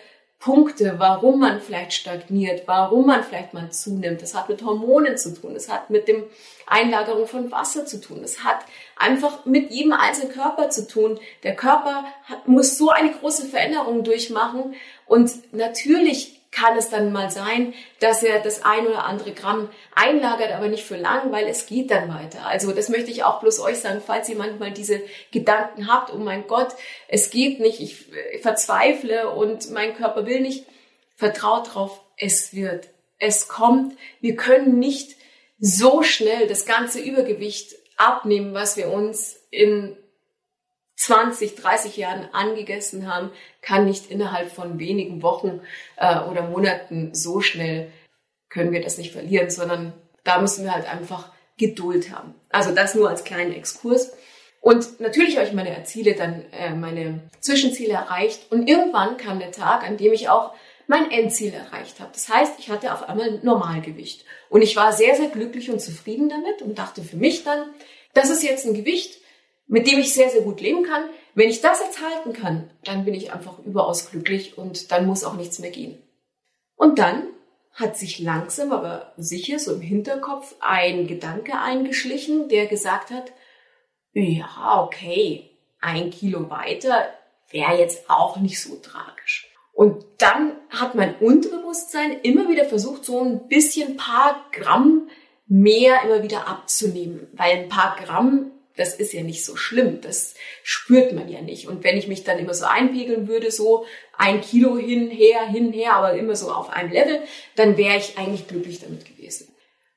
Punkte, 0.43 0.95
warum 0.97 1.39
man 1.39 1.61
vielleicht 1.61 1.93
stagniert, 1.93 2.63
warum 2.65 3.05
man 3.05 3.23
vielleicht 3.23 3.53
mal 3.53 3.71
zunimmt. 3.71 4.21
Das 4.21 4.35
hat 4.35 4.49
mit 4.49 4.61
Hormonen 4.61 5.17
zu 5.17 5.33
tun, 5.33 5.53
das 5.53 5.69
hat 5.69 5.89
mit 5.89 6.09
dem 6.09 6.25
Einlagerung 6.67 7.27
von 7.27 7.49
Wasser 7.49 7.85
zu 7.85 8.01
tun, 8.01 8.19
das 8.21 8.43
hat 8.43 8.57
einfach 8.97 9.45
mit 9.45 9.71
jedem 9.71 9.93
einzelnen 9.93 10.33
Körper 10.33 10.69
zu 10.69 10.85
tun. 10.85 11.17
Der 11.43 11.55
Körper 11.55 12.03
hat, 12.25 12.47
muss 12.49 12.77
so 12.77 12.89
eine 12.89 13.13
große 13.13 13.45
Veränderung 13.45 14.03
durchmachen 14.03 14.75
und 15.05 15.31
natürlich 15.53 16.42
kann 16.53 16.77
es 16.77 16.89
dann 16.89 17.11
mal 17.11 17.31
sein, 17.31 17.73
dass 17.99 18.23
er 18.23 18.39
das 18.39 18.63
ein 18.63 18.85
oder 18.87 19.05
andere 19.05 19.33
Gramm 19.33 19.69
einlagert, 19.95 20.51
aber 20.51 20.67
nicht 20.67 20.85
für 20.85 20.95
lang, 20.95 21.31
weil 21.31 21.47
es 21.47 21.65
geht 21.65 21.91
dann 21.91 22.09
weiter. 22.09 22.45
Also 22.45 22.71
das 22.71 22.89
möchte 22.89 23.11
ich 23.11 23.23
auch 23.23 23.41
bloß 23.41 23.59
euch 23.59 23.79
sagen, 23.79 24.01
falls 24.05 24.29
ihr 24.29 24.37
manchmal 24.37 24.71
diese 24.71 25.01
Gedanken 25.31 25.91
habt, 25.91 26.13
oh 26.13 26.17
mein 26.17 26.47
Gott, 26.47 26.69
es 27.07 27.31
geht 27.31 27.59
nicht, 27.59 27.81
ich 27.81 28.05
verzweifle 28.41 29.31
und 29.31 29.71
mein 29.71 29.95
Körper 29.95 30.25
will 30.25 30.41
nicht, 30.41 30.65
vertraut 31.15 31.73
drauf, 31.73 32.01
es 32.17 32.53
wird, 32.53 32.89
es 33.17 33.47
kommt. 33.47 33.97
Wir 34.21 34.35
können 34.35 34.77
nicht 34.77 35.15
so 35.59 36.03
schnell 36.03 36.47
das 36.47 36.65
ganze 36.65 36.99
Übergewicht 36.99 37.75
abnehmen, 37.97 38.53
was 38.53 38.77
wir 38.77 38.91
uns 38.91 39.39
in 39.49 39.97
20, 41.05 41.55
30 41.55 41.97
Jahren 41.97 42.29
angegessen 42.33 43.13
haben, 43.13 43.29
kann 43.61 43.85
nicht 43.85 44.09
innerhalb 44.09 44.51
von 44.51 44.79
wenigen 44.79 45.21
Wochen 45.21 45.59
äh, 45.97 46.19
oder 46.21 46.43
Monaten 46.43 47.13
so 47.13 47.41
schnell 47.41 47.91
können 48.49 48.71
wir 48.71 48.81
das 48.81 48.97
nicht 48.97 49.11
verlieren, 49.11 49.49
sondern 49.49 49.93
da 50.23 50.39
müssen 50.39 50.63
wir 50.63 50.73
halt 50.73 50.89
einfach 50.89 51.31
Geduld 51.57 52.11
haben. 52.15 52.35
Also 52.49 52.73
das 52.73 52.95
nur 52.95 53.09
als 53.09 53.23
kleinen 53.23 53.53
Exkurs. 53.53 54.13
Und 54.61 55.01
natürlich 55.01 55.35
habe 55.35 55.45
ich 55.45 55.53
meine 55.53 55.83
Ziele 55.83 56.15
dann, 56.15 56.45
äh, 56.51 56.73
meine 56.73 57.19
Zwischenziele 57.41 57.93
erreicht. 57.93 58.49
Und 58.49 58.69
irgendwann 58.69 59.17
kam 59.17 59.39
der 59.39 59.51
Tag, 59.51 59.83
an 59.83 59.97
dem 59.97 60.13
ich 60.13 60.29
auch 60.29 60.53
mein 60.87 61.11
Endziel 61.11 61.53
erreicht 61.53 61.99
habe. 61.99 62.11
Das 62.13 62.29
heißt, 62.29 62.53
ich 62.59 62.69
hatte 62.69 62.93
auf 62.93 63.09
einmal 63.09 63.39
Normalgewicht. 63.43 64.23
Und 64.49 64.61
ich 64.61 64.75
war 64.77 64.93
sehr, 64.93 65.15
sehr 65.15 65.29
glücklich 65.29 65.69
und 65.69 65.81
zufrieden 65.81 66.29
damit 66.29 66.61
und 66.61 66.77
dachte 66.77 67.03
für 67.03 67.17
mich 67.17 67.43
dann, 67.43 67.73
das 68.13 68.29
ist 68.29 68.43
jetzt 68.43 68.65
ein 68.65 68.73
Gewicht, 68.73 69.19
mit 69.73 69.87
dem 69.87 69.97
ich 69.97 70.13
sehr, 70.13 70.29
sehr 70.29 70.43
gut 70.43 70.61
leben 70.61 70.83
kann. 70.83 71.09
Wenn 71.33 71.49
ich 71.49 71.61
das 71.61 71.79
jetzt 71.79 71.99
halten 71.99 72.31
kann, 72.31 72.69
dann 72.83 73.05
bin 73.05 73.15
ich 73.15 73.33
einfach 73.33 73.57
überaus 73.65 74.11
glücklich 74.11 74.55
und 74.55 74.91
dann 74.91 75.07
muss 75.07 75.23
auch 75.23 75.33
nichts 75.33 75.57
mehr 75.57 75.71
gehen. 75.71 75.97
Und 76.75 76.99
dann 76.99 77.23
hat 77.71 77.97
sich 77.97 78.19
langsam, 78.19 78.71
aber 78.71 79.13
sicher 79.17 79.57
so 79.57 79.73
im 79.73 79.81
Hinterkopf 79.81 80.53
ein 80.59 81.07
Gedanke 81.07 81.57
eingeschlichen, 81.57 82.49
der 82.49 82.67
gesagt 82.67 83.09
hat, 83.09 83.33
ja, 84.11 84.83
okay, 84.85 85.49
ein 85.81 86.11
Kilo 86.11 86.51
weiter 86.51 87.07
wäre 87.49 87.79
jetzt 87.79 88.11
auch 88.11 88.37
nicht 88.37 88.61
so 88.61 88.75
tragisch. 88.75 89.51
Und 89.73 90.05
dann 90.19 90.51
hat 90.69 90.93
mein 90.93 91.15
Unterbewusstsein 91.15 92.19
immer 92.21 92.47
wieder 92.47 92.65
versucht, 92.65 93.05
so 93.05 93.21
ein 93.21 93.47
bisschen 93.47 93.97
paar 93.97 94.45
Gramm 94.51 95.09
mehr 95.47 96.03
immer 96.03 96.21
wieder 96.21 96.47
abzunehmen, 96.47 97.27
weil 97.33 97.57
ein 97.57 97.69
paar 97.69 97.95
Gramm 97.95 98.51
das 98.75 98.95
ist 98.95 99.13
ja 99.13 99.21
nicht 99.21 99.45
so 99.45 99.55
schlimm, 99.55 100.01
das 100.01 100.33
spürt 100.63 101.13
man 101.13 101.29
ja 101.29 101.41
nicht. 101.41 101.67
Und 101.67 101.83
wenn 101.83 101.97
ich 101.97 102.07
mich 102.07 102.23
dann 102.23 102.39
immer 102.39 102.53
so 102.53 102.65
einpegeln 102.65 103.27
würde, 103.27 103.51
so 103.51 103.85
ein 104.17 104.41
Kilo 104.41 104.77
hinher, 104.77 105.47
hinher, 105.47 105.93
aber 105.93 106.13
immer 106.13 106.35
so 106.35 106.51
auf 106.51 106.69
einem 106.69 106.91
Level, 106.91 107.21
dann 107.55 107.77
wäre 107.77 107.97
ich 107.97 108.17
eigentlich 108.17 108.47
glücklich 108.47 108.79
damit 108.79 109.05
gewesen. 109.05 109.53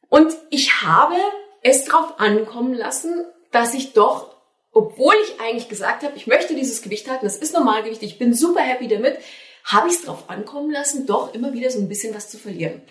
Und 0.09 0.33
ich 0.50 0.83
habe 0.83 1.16
es 1.62 1.85
darauf 1.85 2.21
ankommen 2.21 2.75
lassen, 2.75 3.25
dass 3.50 3.75
ich 3.75 3.95
doch, 3.95 4.37
obwohl 4.73 5.14
ich 5.25 5.40
eigentlich 5.40 5.68
gesagt 5.68 6.02
habe, 6.02 6.16
ich 6.16 6.26
möchte 6.26 6.54
dieses 6.54 6.83
Gewicht 6.83 7.09
halten, 7.09 7.25
das 7.25 7.37
ist 7.37 7.54
Normalgewicht, 7.54 8.02
ich 8.02 8.18
bin 8.18 8.35
super 8.35 8.61
happy 8.61 8.88
damit, 8.88 9.18
habe 9.64 9.88
ich 9.88 9.95
es 9.95 10.02
darauf 10.02 10.28
ankommen 10.28 10.71
lassen, 10.71 11.06
doch 11.06 11.35
immer 11.35 11.54
wieder 11.54 11.71
so 11.71 11.80
ein 11.80 11.88
bisschen 11.88 12.14
was 12.14 12.28
zu 12.28 12.38
verlieren. 12.38 12.83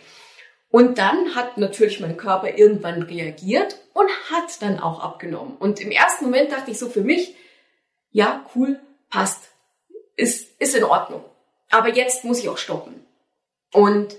Und 0.72 0.98
dann 0.98 1.36
hat 1.36 1.58
natürlich 1.58 2.00
mein 2.00 2.18
Körper 2.18 2.58
irgendwann 2.58 3.04
reagiert 3.04 3.80
und 3.96 4.10
hat 4.30 4.62
dann 4.62 4.82
auch 4.82 5.00
abgenommen. 5.00 5.56
Und 5.58 5.80
im 5.80 5.90
ersten 5.90 6.25
Moment 6.25 6.52
dachte 6.52 6.70
ich 6.70 6.78
so 6.78 6.90
für 6.90 7.02
mich, 7.02 7.34
ja, 8.12 8.46
cool, 8.54 8.82
passt, 9.10 9.50
ist, 10.18 10.60
ist 10.60 10.75
in 10.75 10.84
Ordnung. 10.84 11.24
Aber 11.70 11.88
jetzt 11.88 12.25
muss 12.25 12.40
ich 12.40 12.50
auch 12.50 12.58
stoppen. 12.58 13.06
Und 13.72 14.18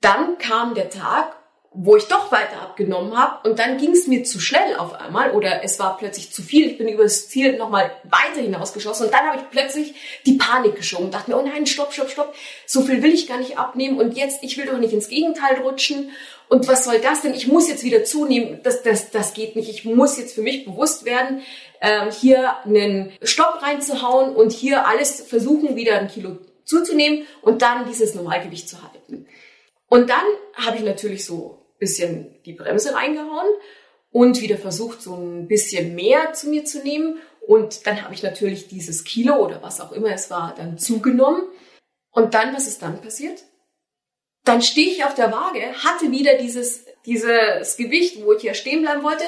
dann 0.00 0.38
kam 0.38 0.74
der 0.74 0.90
Tag, 0.90 1.36
wo 1.72 1.96
ich 1.96 2.08
doch 2.08 2.32
weiter 2.32 2.62
abgenommen 2.62 3.16
habe 3.16 3.48
und 3.48 3.60
dann 3.60 3.78
ging 3.78 3.92
es 3.92 4.08
mir 4.08 4.24
zu 4.24 4.40
schnell 4.40 4.74
auf 4.76 4.92
einmal 4.94 5.30
oder 5.30 5.62
es 5.62 5.78
war 5.78 5.96
plötzlich 5.96 6.32
zu 6.32 6.42
viel. 6.42 6.66
Ich 6.66 6.78
bin 6.78 6.88
über 6.88 7.04
das 7.04 7.28
Ziel 7.28 7.56
nochmal 7.56 7.92
weiter 8.02 8.40
hinausgeschossen 8.40 9.06
und 9.06 9.14
dann 9.14 9.26
habe 9.26 9.38
ich 9.38 9.50
plötzlich 9.50 9.94
die 10.26 10.32
Panik 10.32 10.74
geschoben 10.74 11.06
und 11.06 11.14
dachte 11.14 11.30
mir, 11.30 11.38
oh 11.38 11.46
nein, 11.46 11.66
stopp, 11.66 11.92
stopp, 11.92 12.10
stopp, 12.10 12.34
so 12.66 12.82
viel 12.82 13.04
will 13.04 13.14
ich 13.14 13.28
gar 13.28 13.38
nicht 13.38 13.56
abnehmen 13.56 13.98
und 13.98 14.16
jetzt, 14.16 14.42
ich 14.42 14.58
will 14.58 14.66
doch 14.66 14.78
nicht 14.78 14.92
ins 14.92 15.08
Gegenteil 15.08 15.60
rutschen 15.60 16.10
und 16.48 16.66
was 16.66 16.84
soll 16.84 16.98
das 16.98 17.22
denn? 17.22 17.34
Ich 17.34 17.46
muss 17.46 17.68
jetzt 17.68 17.84
wieder 17.84 18.02
zunehmen, 18.02 18.58
das, 18.64 18.82
das, 18.82 19.12
das 19.12 19.34
geht 19.34 19.54
nicht. 19.54 19.70
Ich 19.70 19.84
muss 19.84 20.18
jetzt 20.18 20.34
für 20.34 20.42
mich 20.42 20.64
bewusst 20.64 21.04
werden, 21.04 21.42
äh, 21.78 22.10
hier 22.10 22.56
einen 22.64 23.12
Stopp 23.22 23.62
reinzuhauen 23.62 24.34
und 24.34 24.50
hier 24.50 24.88
alles 24.88 25.20
versuchen, 25.20 25.76
wieder 25.76 26.00
ein 26.00 26.08
Kilo 26.08 26.38
zuzunehmen 26.64 27.28
und 27.42 27.62
dann 27.62 27.86
dieses 27.86 28.16
Normalgewicht 28.16 28.68
zu 28.68 28.82
halten. 28.82 29.28
Und 29.88 30.10
dann 30.10 30.24
habe 30.54 30.78
ich 30.78 30.82
natürlich 30.82 31.24
so 31.24 31.59
bisschen 31.80 32.40
die 32.44 32.52
Bremse 32.52 32.94
reingehauen 32.94 33.48
und 34.12 34.40
wieder 34.40 34.56
versucht, 34.56 35.02
so 35.02 35.14
ein 35.14 35.48
bisschen 35.48 35.96
mehr 35.96 36.32
zu 36.32 36.48
mir 36.48 36.64
zu 36.64 36.82
nehmen. 36.82 37.18
Und 37.40 37.86
dann 37.86 38.02
habe 38.02 38.14
ich 38.14 38.22
natürlich 38.22 38.68
dieses 38.68 39.02
Kilo 39.02 39.36
oder 39.36 39.62
was 39.62 39.80
auch 39.80 39.90
immer 39.90 40.12
es 40.12 40.30
war, 40.30 40.54
dann 40.56 40.78
zugenommen. 40.78 41.42
Und 42.12 42.34
dann, 42.34 42.54
was 42.54 42.68
ist 42.68 42.82
dann 42.82 43.00
passiert? 43.00 43.42
Dann 44.44 44.62
stehe 44.62 44.90
ich 44.90 45.04
auf 45.04 45.14
der 45.14 45.32
Waage, 45.32 45.60
hatte 45.84 46.10
wieder 46.10 46.36
dieses, 46.38 46.84
dieses 47.06 47.76
Gewicht, 47.76 48.24
wo 48.24 48.32
ich 48.32 48.42
ja 48.42 48.54
stehen 48.54 48.82
bleiben 48.82 49.02
wollte. 49.02 49.24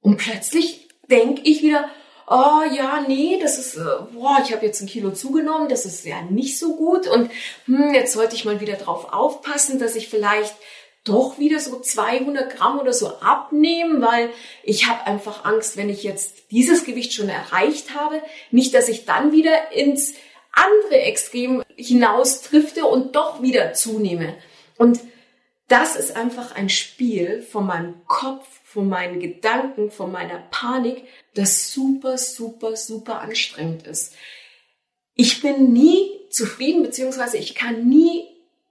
Und 0.00 0.16
plötzlich 0.16 0.88
denke 1.10 1.42
ich 1.44 1.62
wieder, 1.62 1.88
oh 2.28 2.62
ja, 2.72 3.04
nee, 3.06 3.38
das 3.40 3.58
ist, 3.58 3.76
äh, 3.76 3.84
boah, 4.12 4.38
ich 4.42 4.52
habe 4.52 4.64
jetzt 4.66 4.80
ein 4.80 4.88
Kilo 4.88 5.10
zugenommen, 5.12 5.68
das 5.68 5.84
ist 5.84 6.04
ja 6.04 6.22
nicht 6.22 6.58
so 6.58 6.76
gut. 6.76 7.06
Und 7.06 7.30
hm, 7.66 7.94
jetzt 7.94 8.12
sollte 8.12 8.34
ich 8.34 8.44
mal 8.44 8.60
wieder 8.60 8.74
drauf 8.74 9.12
aufpassen, 9.12 9.78
dass 9.78 9.96
ich 9.96 10.08
vielleicht 10.08 10.54
doch 11.04 11.38
wieder 11.38 11.60
so 11.60 11.80
200 11.80 12.56
Gramm 12.56 12.78
oder 12.78 12.94
so 12.94 13.08
abnehmen, 13.20 14.00
weil 14.00 14.30
ich 14.62 14.86
habe 14.86 15.06
einfach 15.06 15.44
Angst, 15.44 15.76
wenn 15.76 15.90
ich 15.90 16.02
jetzt 16.02 16.50
dieses 16.50 16.84
Gewicht 16.84 17.12
schon 17.12 17.28
erreicht 17.28 17.94
habe, 17.94 18.22
nicht, 18.50 18.74
dass 18.74 18.88
ich 18.88 19.04
dann 19.04 19.30
wieder 19.32 19.72
ins 19.72 20.14
andere 20.52 21.00
Extrem 21.00 21.62
hinaus 21.76 22.42
drifte 22.42 22.86
und 22.86 23.16
doch 23.16 23.42
wieder 23.42 23.74
zunehme. 23.74 24.34
Und 24.78 25.00
das 25.68 25.96
ist 25.96 26.16
einfach 26.16 26.54
ein 26.54 26.68
Spiel 26.68 27.42
von 27.42 27.66
meinem 27.66 28.06
Kopf, 28.06 28.46
von 28.64 28.88
meinen 28.88 29.20
Gedanken, 29.20 29.90
von 29.90 30.10
meiner 30.10 30.38
Panik, 30.50 31.04
das 31.34 31.72
super, 31.72 32.18
super, 32.18 32.76
super 32.76 33.20
anstrengend 33.20 33.86
ist. 33.86 34.14
Ich 35.14 35.42
bin 35.42 35.72
nie 35.72 36.10
zufrieden, 36.30 36.82
beziehungsweise 36.82 37.36
ich 37.36 37.54
kann 37.54 37.88
nie 37.88 38.26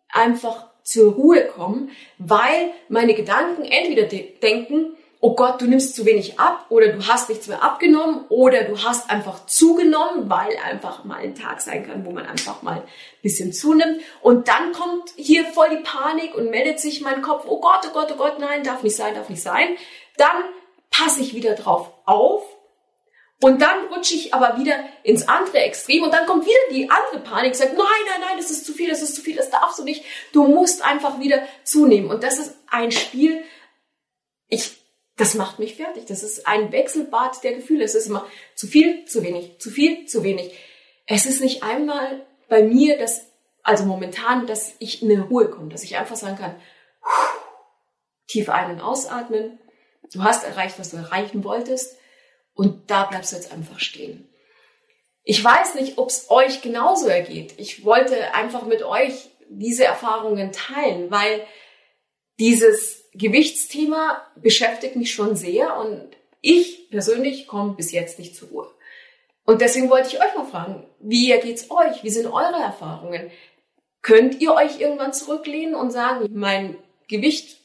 einfach 0.09 0.72
zur 0.83 1.13
Ruhe 1.13 1.45
kommen, 1.45 1.89
weil 2.17 2.71
meine 2.89 3.13
Gedanken 3.13 3.63
entweder 3.63 4.03
de 4.03 4.37
denken, 4.39 4.95
oh 5.23 5.35
Gott, 5.35 5.61
du 5.61 5.67
nimmst 5.67 5.95
zu 5.95 6.05
wenig 6.05 6.37
ab 6.37 6.65
oder 6.67 6.89
du 6.89 7.07
hast 7.07 7.29
nichts 7.29 7.47
mehr 7.47 7.63
abgenommen 7.63 8.25
oder 8.27 8.65
du 8.65 8.83
hast 8.83 9.09
einfach 9.09 9.45
zugenommen, 9.45 10.29
weil 10.29 10.57
einfach 10.57 11.05
mal 11.05 11.19
ein 11.19 11.33
Tag 11.33 11.61
sein 11.61 11.87
kann, 11.87 12.05
wo 12.05 12.11
man 12.11 12.25
einfach 12.25 12.61
mal 12.61 12.79
ein 12.79 12.83
bisschen 13.21 13.53
zunimmt. 13.53 14.01
Und 14.21 14.49
dann 14.49 14.73
kommt 14.73 15.11
hier 15.15 15.45
voll 15.45 15.69
die 15.69 15.81
Panik 15.81 16.35
und 16.35 16.49
meldet 16.49 16.81
sich 16.81 16.99
mein 16.99 17.21
Kopf, 17.21 17.45
oh 17.47 17.61
Gott, 17.61 17.87
oh 17.87 17.93
Gott, 17.93 18.11
oh 18.11 18.17
Gott, 18.17 18.39
nein, 18.39 18.63
darf 18.63 18.83
nicht 18.83 18.97
sein, 18.97 19.15
darf 19.15 19.29
nicht 19.29 19.41
sein. 19.41 19.77
Dann 20.17 20.43
passe 20.91 21.21
ich 21.21 21.33
wieder 21.33 21.55
drauf 21.55 21.89
auf 22.03 22.43
und 23.43 23.61
dann 23.61 23.87
rutsche 23.87 24.15
ich 24.15 24.33
aber 24.33 24.57
wieder 24.57 24.85
ins 25.03 25.27
andere 25.27 25.57
Extrem 25.57 26.03
und 26.03 26.13
dann 26.13 26.25
kommt 26.25 26.45
wieder 26.45 26.55
die 26.71 26.89
andere 26.89 27.19
Panik, 27.19 27.57
sagt, 27.57 27.73
nein, 27.73 27.85
nein, 28.09 28.21
nein, 28.21 28.37
das 28.37 28.49
ist 28.49 28.65
zu 28.65 28.71
viel, 28.71 28.89
das 28.89 29.01
ist 29.01 29.15
zu 29.15 29.21
viel, 29.21 29.35
das 29.35 29.49
darfst 29.49 29.79
du 29.79 29.83
nicht. 29.83 30.05
Du 30.31 30.47
musst 30.47 30.81
einfach 30.81 31.19
wieder 31.19 31.43
zunehmen. 31.65 32.09
Und 32.09 32.23
das 32.23 32.39
ist 32.39 32.55
ein 32.67 32.93
Spiel, 32.93 33.43
ich, 34.47 34.77
das 35.17 35.33
macht 35.33 35.59
mich 35.59 35.75
fertig. 35.75 36.05
Das 36.05 36.23
ist 36.23 36.47
ein 36.47 36.71
Wechselbad 36.71 37.43
der 37.43 37.55
Gefühle. 37.55 37.83
Es 37.83 37.95
ist 37.95 38.07
immer 38.07 38.25
zu 38.55 38.65
viel, 38.65 39.03
zu 39.03 39.23
wenig, 39.23 39.59
zu 39.59 39.71
viel, 39.71 40.05
zu 40.05 40.23
wenig. 40.23 40.57
Es 41.05 41.25
ist 41.25 41.41
nicht 41.41 41.63
einmal 41.63 42.25
bei 42.47 42.63
mir, 42.63 42.97
dass, 42.97 43.25
also 43.61 43.83
momentan, 43.83 44.47
dass 44.47 44.71
ich 44.79 45.03
in 45.03 45.11
eine 45.11 45.23
Ruhe 45.23 45.49
komme, 45.49 45.67
dass 45.67 45.83
ich 45.83 45.97
einfach 45.97 46.15
sagen 46.15 46.37
kann, 46.37 46.55
tief 48.27 48.47
ein- 48.47 48.71
und 48.71 48.79
ausatmen. 48.79 49.59
Du 50.13 50.23
hast 50.23 50.45
erreicht, 50.45 50.79
was 50.79 50.91
du 50.91 50.95
erreichen 50.95 51.43
wolltest 51.43 51.97
und 52.53 52.89
da 52.89 53.05
bleibst 53.05 53.31
du 53.31 53.35
jetzt 53.35 53.51
einfach 53.51 53.79
stehen. 53.79 54.29
Ich 55.23 55.43
weiß 55.43 55.75
nicht, 55.75 55.97
ob 55.97 56.09
es 56.09 56.29
euch 56.29 56.61
genauso 56.61 57.07
ergeht. 57.07 57.53
Ich 57.57 57.85
wollte 57.85 58.33
einfach 58.33 58.65
mit 58.65 58.83
euch 58.83 59.29
diese 59.49 59.85
Erfahrungen 59.85 60.51
teilen, 60.51 61.09
weil 61.11 61.45
dieses 62.39 63.05
Gewichtsthema 63.13 64.25
beschäftigt 64.35 64.95
mich 64.95 65.13
schon 65.13 65.35
sehr 65.35 65.77
und 65.77 66.09
ich 66.41 66.89
persönlich 66.89 67.47
komme 67.47 67.73
bis 67.73 67.91
jetzt 67.91 68.19
nicht 68.19 68.35
zur 68.35 68.49
Ruhe. 68.49 68.71
Und 69.45 69.61
deswegen 69.61 69.89
wollte 69.89 70.09
ich 70.09 70.21
euch 70.21 70.35
mal 70.35 70.45
fragen, 70.45 70.85
wie 70.99 71.27
geht's 71.39 71.69
euch? 71.69 72.03
Wie 72.03 72.09
sind 72.09 72.27
eure 72.27 72.61
Erfahrungen? 72.61 73.31
Könnt 74.01 74.41
ihr 74.41 74.53
euch 74.53 74.79
irgendwann 74.79 75.13
zurücklehnen 75.13 75.75
und 75.75 75.91
sagen, 75.91 76.27
mein 76.33 76.77
Gewicht 77.07 77.57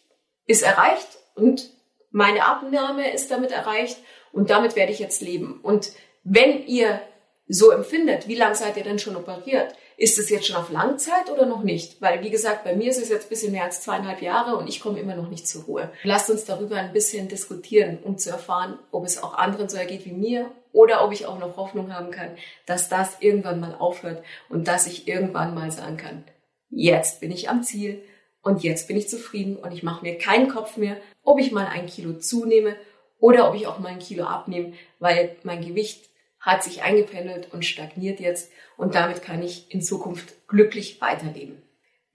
ist 0.46 0.62
erreicht 0.62 1.08
und 1.34 1.70
meine 2.10 2.44
Abnahme 2.44 3.12
ist 3.12 3.30
damit 3.30 3.50
erreicht 3.50 3.98
und 4.32 4.50
damit 4.50 4.76
werde 4.76 4.92
ich 4.92 4.98
jetzt 4.98 5.20
leben. 5.20 5.60
Und 5.62 5.90
wenn 6.24 6.66
ihr 6.66 7.00
so 7.48 7.70
empfindet, 7.70 8.28
wie 8.28 8.34
lange 8.34 8.54
seid 8.54 8.76
ihr 8.76 8.84
denn 8.84 8.98
schon 8.98 9.16
operiert? 9.16 9.74
Ist 9.96 10.18
es 10.18 10.30
jetzt 10.30 10.46
schon 10.46 10.56
auf 10.56 10.70
Langzeit 10.70 11.28
oder 11.28 11.46
noch 11.46 11.64
nicht? 11.64 12.00
Weil, 12.00 12.22
wie 12.22 12.30
gesagt, 12.30 12.62
bei 12.62 12.76
mir 12.76 12.90
ist 12.90 13.02
es 13.02 13.08
jetzt 13.08 13.26
ein 13.26 13.30
bisschen 13.30 13.52
mehr 13.52 13.64
als 13.64 13.80
zweieinhalb 13.80 14.22
Jahre 14.22 14.56
und 14.56 14.68
ich 14.68 14.80
komme 14.80 15.00
immer 15.00 15.16
noch 15.16 15.28
nicht 15.28 15.48
zur 15.48 15.64
Ruhe. 15.64 15.90
Lasst 16.04 16.30
uns 16.30 16.44
darüber 16.44 16.76
ein 16.76 16.92
bisschen 16.92 17.26
diskutieren, 17.26 17.98
um 18.04 18.16
zu 18.16 18.30
erfahren, 18.30 18.78
ob 18.92 19.04
es 19.04 19.20
auch 19.20 19.34
anderen 19.34 19.68
so 19.68 19.76
ergeht 19.76 20.04
wie 20.04 20.12
mir 20.12 20.52
oder 20.72 21.04
ob 21.04 21.12
ich 21.12 21.26
auch 21.26 21.40
noch 21.40 21.56
Hoffnung 21.56 21.92
haben 21.92 22.12
kann, 22.12 22.36
dass 22.66 22.88
das 22.88 23.16
irgendwann 23.20 23.58
mal 23.58 23.74
aufhört 23.74 24.22
und 24.48 24.68
dass 24.68 24.86
ich 24.86 25.08
irgendwann 25.08 25.54
mal 25.54 25.72
sagen 25.72 25.96
kann, 25.96 26.24
jetzt 26.70 27.20
bin 27.20 27.32
ich 27.32 27.48
am 27.48 27.64
Ziel 27.64 28.02
und 28.42 28.62
jetzt 28.62 28.86
bin 28.86 28.96
ich 28.96 29.08
zufrieden 29.08 29.56
und 29.56 29.72
ich 29.72 29.82
mache 29.82 30.04
mir 30.04 30.16
keinen 30.18 30.48
Kopf 30.48 30.76
mehr, 30.76 30.96
ob 31.24 31.40
ich 31.40 31.50
mal 31.50 31.66
ein 31.66 31.86
Kilo 31.86 32.14
zunehme 32.18 32.76
oder 33.20 33.48
ob 33.48 33.54
ich 33.54 33.66
auch 33.66 33.78
mal 33.78 33.88
ein 33.88 33.98
Kilo 33.98 34.24
abnehme, 34.24 34.74
weil 34.98 35.36
mein 35.42 35.64
Gewicht 35.64 36.08
hat 36.40 36.62
sich 36.62 36.82
eingependelt 36.82 37.52
und 37.52 37.64
stagniert 37.64 38.20
jetzt 38.20 38.50
und 38.76 38.94
damit 38.94 39.22
kann 39.22 39.42
ich 39.42 39.72
in 39.72 39.82
Zukunft 39.82 40.46
glücklich 40.46 41.00
weiterleben. 41.00 41.62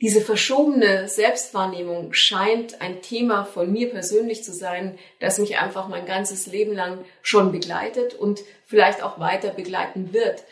Diese 0.02 0.22
verschobene 0.22 1.08
Selbstwahrnehmung 1.08 2.14
scheint 2.14 2.82
ein 2.82 3.02
Thema 3.02 3.46
von 3.46 3.72
mir 3.72 3.90
persönlich 3.90 4.44
zu 4.44 4.52
sein, 4.52 4.98
das 5.20 5.38
mich 5.38 5.60
einfach 5.60 5.88
mein 5.88 6.06
ganzes 6.06 6.46
Leben 6.48 6.74
lang 6.74 7.06
schon 7.22 7.52
begleitet 7.52 8.14
und 8.14 8.42
vielleicht 8.66 9.02
auch 9.02 9.20
weiter 9.20 9.52
begleiten 9.52 10.12
wird. 10.12 10.44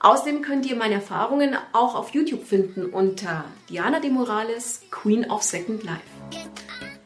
Außerdem 0.00 0.42
könnt 0.42 0.66
ihr 0.66 0.74
meine 0.76 0.94
Erfahrungen 0.94 1.56
auch 1.72 1.94
auf 1.94 2.10
YouTube 2.10 2.44
finden 2.44 2.86
unter 2.86 3.44
Diana 3.68 4.00
de 4.00 4.10
Morales, 4.10 4.82
Queen 4.90 5.30
of 5.30 5.42
Second 5.42 5.84
Life. 5.84 6.00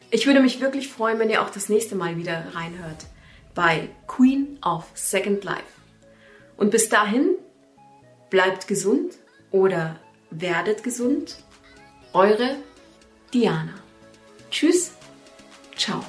Ich 0.09 0.25
würde 0.27 0.39
mich 0.39 0.59
wirklich 0.59 0.87
freuen, 0.89 1.19
wenn 1.19 1.29
ihr 1.29 1.41
auch 1.41 1.49
das 1.49 1.69
nächste 1.69 1.95
Mal 1.95 2.17
wieder 2.17 2.47
reinhört 2.53 3.05
bei 3.55 3.89
Queen 4.07 4.59
of 4.63 4.85
Second 4.93 5.43
Life. 5.43 5.63
Und 6.57 6.71
bis 6.71 6.89
dahin, 6.89 7.35
bleibt 8.29 8.67
gesund 8.67 9.13
oder 9.51 9.99
werdet 10.31 10.83
gesund. 10.83 11.37
Eure 12.13 12.55
Diana. 13.33 13.73
Tschüss. 14.49 14.91
Ciao. 15.77 16.03